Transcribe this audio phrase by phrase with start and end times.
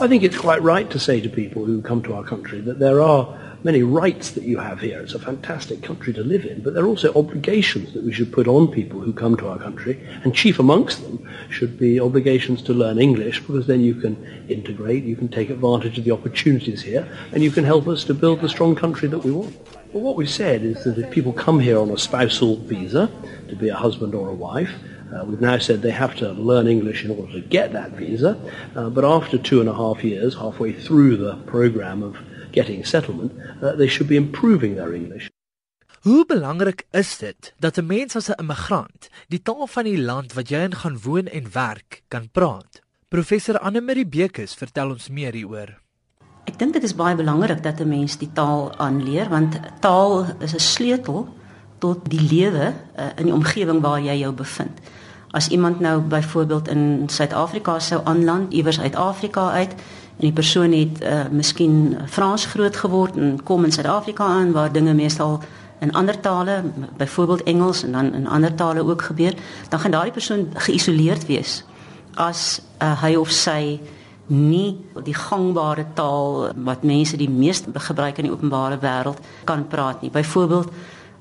[0.00, 2.78] I think it's quite right to say to people who come to our country that
[2.78, 5.00] there are many rights that you have here.
[5.00, 8.32] It's a fantastic country to live in, but there are also obligations that we should
[8.32, 12.62] put on people who come to our country, and chief amongst them should be obligations
[12.62, 14.16] to learn English, because then you can
[14.48, 18.14] integrate, you can take advantage of the opportunities here, and you can help us to
[18.14, 19.54] build the strong country that we want.
[19.92, 23.10] Well, what we've said is that if people come here on a spousal visa,
[23.48, 24.72] to be a husband or a wife,
[25.12, 28.36] uh, we've now said they have to learn English in order to get that visa,
[28.76, 32.16] uh, but after two and a half years, halfway through the program of
[32.52, 33.32] getting settlement,
[33.62, 35.30] uh, they should be improving their English.
[36.00, 40.32] Hoe belangrik is dit dat 'n mens as 'n immigrant die taal van die land
[40.32, 42.80] wat jy in gaan woon en werk kan praat?
[43.08, 45.80] Professor Anne Marie Bekes vertel ons meer hieroor.
[46.44, 50.54] Ek dink dit is baie belangrik dat 'n mens die taal aanleer want taal is
[50.54, 51.28] 'n sleutel
[51.78, 54.80] tot die lewe uh, in die omgewing waar jy jou bevind.
[55.30, 60.72] As iemand nou byvoorbeeld in Suid-Afrika sou aanland iewers uit Afrika uit en die persoon
[60.72, 65.40] het uh, miskien Frans groot geword en kom in Suid-Afrika aan waar dinge meestal
[65.80, 66.62] in ander tale,
[66.96, 69.34] byvoorbeeld Engels en dan in ander tale ook gebeur,
[69.68, 71.64] dan gaan daardie persoon geïsoleerd wees
[72.14, 73.80] as uh, hy of sy
[74.30, 80.02] nie die gangbare taal wat mense die meeste gebruik in die openbare wêreld kan praat
[80.02, 80.10] nie.
[80.10, 80.70] Byvoorbeeld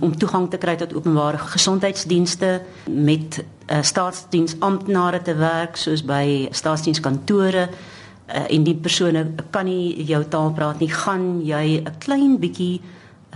[0.00, 7.68] om toegang te kry tot openbare gesondheidsdienste met uh, staatsdiensamptenare te werk soos by staatsdienskantore
[7.68, 12.80] uh, en die persone kan nie jou taal praat nie, gaan jy 'n klein bietjie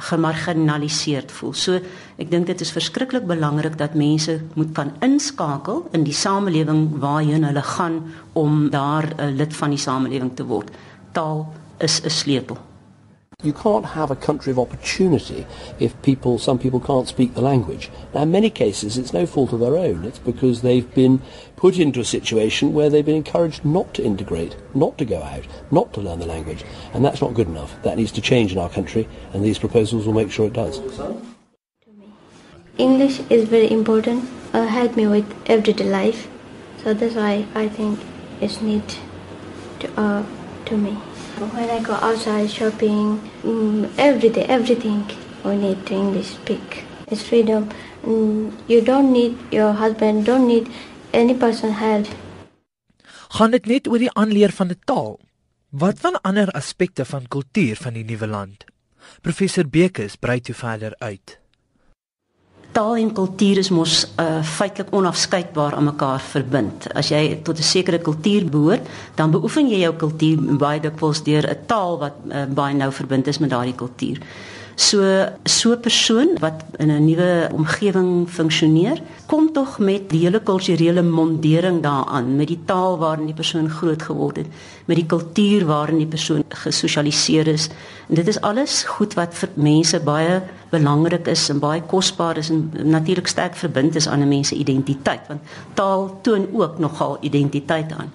[0.00, 1.52] gemarginaliseerd voel.
[1.52, 1.80] So
[2.17, 7.45] ek dink dit is verskriklik belangrik dat mense moet kan inskakel in die samelewing waarheen
[7.45, 8.02] hulle gaan
[8.33, 10.70] om daar 'n uh, lid van die samelewing te word.
[11.12, 12.69] Taal is 'n sleutel.
[13.42, 15.46] You can't have a country of opportunity
[15.78, 17.91] if people, some people can't speak the language.
[18.14, 20.05] Now, in many cases, it's no fault of their own.
[20.05, 21.22] It's because they've been
[21.56, 25.46] put into a situation where they've been encouraged not to integrate, not to go out,
[25.70, 26.64] not to learn the language.
[26.92, 27.83] And that's not good enough.
[27.83, 30.80] That needs to change in our country, and these proposals will make sure it does.
[32.77, 34.28] English is very important.
[34.52, 36.28] Uh, help me with everyday life.
[36.83, 38.01] So that's why I think
[38.40, 38.98] it's neat
[39.80, 40.24] to, uh,
[40.67, 40.96] to me.
[41.40, 45.08] When I go outside shopping, mm, every day, everything
[45.42, 46.84] we need to English speak.
[47.08, 47.70] It's freedom.
[48.05, 50.68] Mm, you don't need your husband, don't need
[51.12, 52.12] any person help.
[53.40, 55.17] Gaan dit net oor die aanleer van 'n taal?
[55.70, 58.64] Wat van ander aspekte van kultuur van die nuwe land?
[59.20, 61.39] Professor Bekes brei toe verder uit
[62.73, 66.86] taal en kultuur is mos uh, feitelik onafskeidbaar aan mekaar verbind.
[66.95, 71.45] As jy tot 'n sekere kultuur behoort, dan beoefen jy jou kultuur baie dikwels deur
[71.51, 74.19] 'n taal wat uh, baie nou verbind is met daardie kultuur.
[74.80, 75.01] So
[75.45, 81.02] so 'n persoon wat in 'n nuwe omgewing funksioneer, kom tog met die hele kulturele
[81.02, 84.46] mondering daaraan, met die taal waarin die persoon groot geword het,
[84.85, 87.69] met die kultuur waarin die persoon gesosialiseer is.
[88.08, 92.51] En dit is alles goed wat vir mense baie belangrik is en baie kosbaar is
[92.51, 95.40] en natuurlik sterk verbind is aan 'n mens se identiteit, want
[95.74, 98.13] taal toon ook nogal identiteit aan.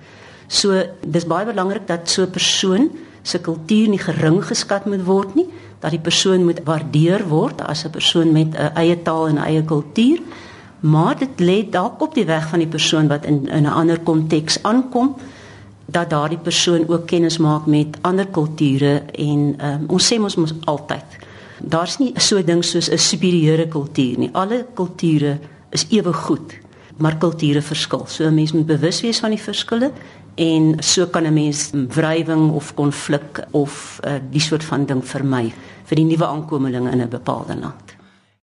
[0.47, 2.89] So dis baie belangrik dat so 'n persoon
[3.25, 5.47] se kultuur nie gering geskat moet word nie
[5.81, 9.63] dat die persoon moet waardeer word as 'n persoon met 'n eie taal en eie
[9.63, 10.19] kultuur.
[10.79, 13.99] Maar dit lê dalk op die weg van die persoon wat in in 'n ander
[13.99, 15.15] konteks aankom
[15.85, 20.53] dat daardie persoon ook kennis maak met ander kulture en um, ons sê ons moet
[20.65, 21.25] altyd
[21.59, 24.29] daar's nie so ding soos 'n superieure kultuur nie.
[24.33, 26.57] Alle kulture is ewe goed,
[26.97, 28.05] maar kulture verskil.
[28.07, 29.91] So 'n mens moet bewus wees van die verskille
[30.35, 35.53] en so kan 'n mens wrywing of konflik of uh, die soort van ding vermy
[35.85, 37.95] vir die nuwe aankomelinge in 'n bepaalde land.